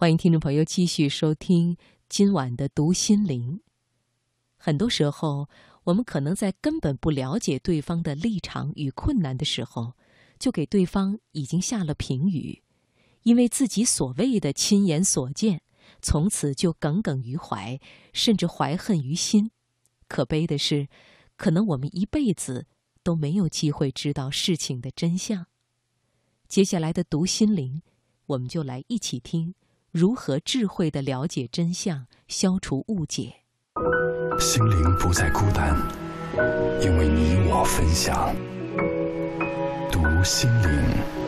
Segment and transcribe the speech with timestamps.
[0.00, 1.76] 欢迎听众朋友继续收听
[2.08, 3.60] 今晚的读心灵。
[4.56, 5.48] 很多时候，
[5.82, 9.94] 我们可能在根本不了解对方的立场与困难的时候，
[10.38, 12.62] 就给对方已经下了评语，
[13.24, 15.62] 因为自己所谓的亲眼所见，
[16.00, 17.80] 从此就耿耿于怀，
[18.12, 19.50] 甚至怀恨于心。
[20.06, 20.86] 可悲的是，
[21.36, 22.68] 可能我们一辈子
[23.02, 25.48] 都没有机会知道事情的真相。
[26.46, 27.82] 接下来的读心灵，
[28.26, 29.56] 我们就来一起听。
[29.90, 33.32] 如何智慧的了解真相，消除误解？
[34.38, 35.74] 心灵不再孤单，
[36.82, 38.34] 因为你我分享。
[39.90, 40.68] 读心灵。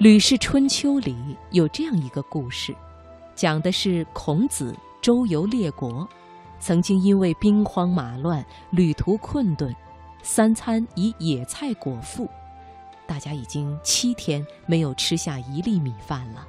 [0.00, 1.14] 吕氏春秋》里
[1.50, 2.74] 有这样一个故事，
[3.34, 6.08] 讲的是孔子周游列国，
[6.58, 9.76] 曾经因为兵荒马乱、旅途困顿，
[10.22, 12.26] 三餐以野菜果腹，
[13.06, 16.48] 大家已经七天没有吃下一粒米饭了。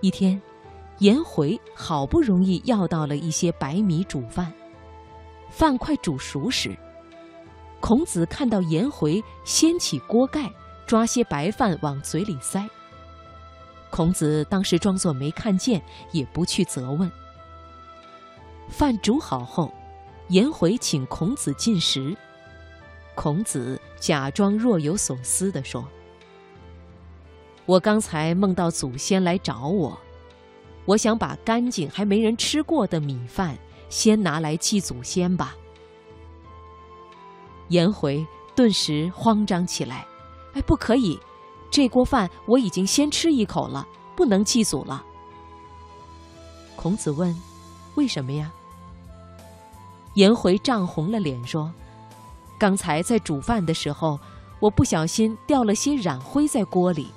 [0.00, 0.40] 一天，
[1.00, 4.50] 颜回好不容易要到了一些白米煮饭，
[5.50, 6.74] 饭快煮熟时，
[7.80, 10.50] 孔子看到颜回掀起锅盖。
[10.92, 12.68] 抓些白饭往嘴里塞。
[13.88, 17.10] 孔子当时装作没看见，也不去责问。
[18.68, 19.72] 饭煮好后，
[20.28, 22.14] 颜回请孔子进食。
[23.14, 25.82] 孔子假装若有所思地说
[27.64, 29.98] ：“我刚才梦到祖先来找我，
[30.84, 33.56] 我想把干净还没人吃过的米饭
[33.88, 35.56] 先拿来祭祖先吧。”
[37.68, 40.06] 颜回顿时慌张起来。
[40.54, 41.18] 哎，不可以！
[41.70, 45.02] 这锅饭我已经先吃一口了，不能祭祖了。
[46.76, 47.34] 孔子问
[47.96, 48.52] ：“为什么呀？”
[50.14, 51.72] 颜回涨红了脸说
[52.60, 54.20] ：“刚才在煮饭的时候，
[54.60, 57.10] 我不小心掉了些染灰在锅里，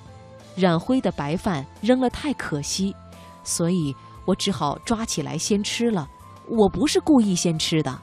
[0.55, 2.95] 染灰的白饭扔了太可惜，
[3.43, 3.93] 所以
[4.23, 6.09] 我只好抓起来先吃了。
[6.47, 7.99] 我不是故意先吃的。”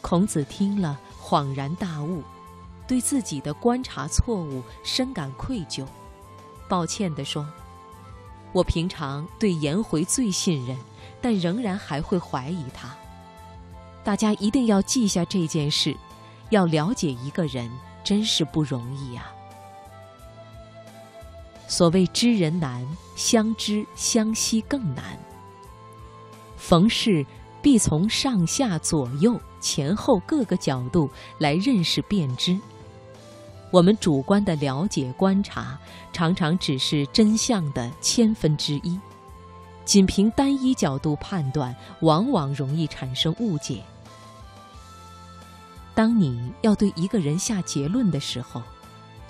[0.00, 2.22] 孔子听了，恍然大悟。
[2.86, 5.84] 对自己的观察错误深感愧疚，
[6.68, 7.46] 抱歉地说
[8.52, 10.76] ：“我平常对颜回最信任，
[11.20, 12.94] 但仍然还会怀疑他。
[14.04, 15.96] 大家一定要记下这件事，
[16.50, 17.68] 要了解一个人
[18.04, 19.30] 真是不容易呀。
[21.66, 22.86] 所谓知人难，
[23.16, 25.18] 相知相惜更难。
[26.56, 27.26] 逢事
[27.60, 32.56] 必从上下左右前后各个角度来认识辨知。”
[33.72, 35.78] 我们主观的了解观察，
[36.12, 38.98] 常常只是真相的千分之一。
[39.84, 43.82] 仅凭单一角度判断，往往容易产生误解。
[45.94, 48.62] 当你要对一个人下结论的时候，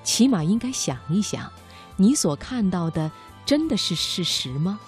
[0.05, 1.51] 起码应该想一想：
[1.97, 3.11] 你所看到的
[3.45, 4.79] 真的是事实吗？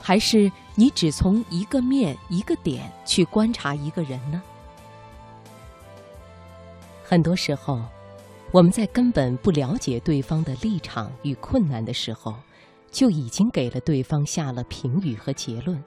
[0.00, 4.40] 还是你只从一个面、一个点去观察一个人呢？
[7.04, 7.82] 很多时候。
[8.52, 12.34] 我们在根本不了解对方的立场与困难的时候，
[12.90, 15.80] 就已经给了对方下了评语和结论，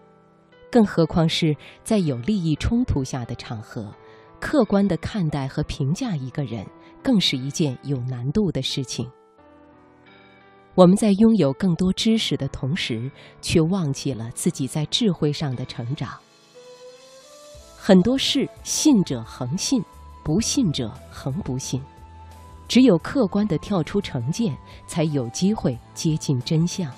[0.72, 1.54] 更何况是
[1.84, 3.94] 在有利益冲突下的场合，
[4.40, 6.66] 客观的看待和评价一个人，
[7.04, 9.12] 更是一件有难度的事情。
[10.74, 16.18] 我们在拥有更多知识的同时，却忘记了自己在智慧上的成长。
[17.78, 19.84] 很多事，信者恒信，
[20.24, 21.82] 不信者恒不信。
[22.68, 24.58] 只有客观的跳出成见，
[24.88, 26.92] 才有机会接近真相。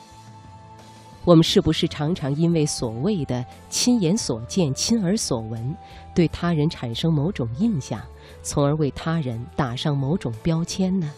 [1.25, 5.75] 我们是不是常常因为所谓的亲眼所见、亲耳所闻，
[6.13, 7.99] 对他人产生某种印象，
[8.43, 11.11] 从而为他人打上某种标签呢？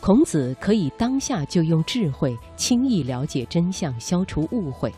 [0.00, 4.92] 孔子可以当下就用智慧轻易了解真相，消除误会，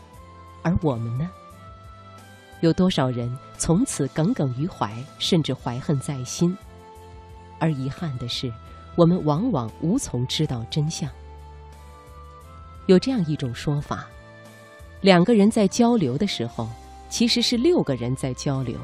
[0.61, 1.29] 而我们呢？
[2.59, 6.57] 有多少人从此耿耿于怀，甚至怀恨在心？
[7.59, 8.51] 而遗憾的是，
[8.95, 11.09] 我们往往无从知道真相。
[12.87, 14.07] 有这样一种说法：
[15.01, 16.69] 两个人在交流的时候，
[17.09, 18.77] 其实是六个人在交流。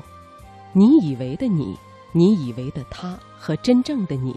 [0.73, 1.77] 你以为的你，
[2.11, 4.35] 你以为的他和真正的你，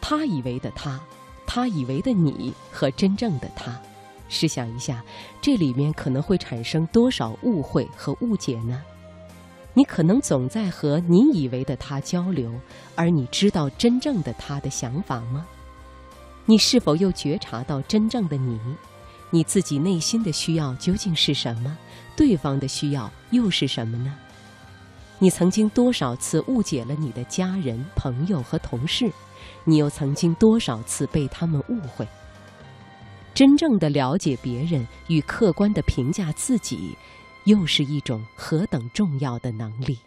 [0.00, 1.00] 他以为的他，
[1.46, 3.80] 他以为的你和真正的他，
[4.28, 5.02] 试想一下，
[5.40, 8.82] 这里面可能会产生多少误会和误解呢？
[9.72, 12.52] 你可能总在和你以为的他交流，
[12.94, 15.46] 而你知道真正的他的想法吗？
[16.46, 18.58] 你是否又觉察到真正的你？
[19.30, 21.78] 你自己内心的需要究竟是什么？
[22.16, 24.12] 对方的需要又是什么呢？
[25.20, 29.10] 你曾经多少次误解了你的家人、朋友和同事？
[29.64, 32.08] 你又曾经多少次被他们误会？
[33.32, 36.96] 真正的了解别人与客观的评价自己，
[37.44, 40.00] 又是一种何等重要的能力！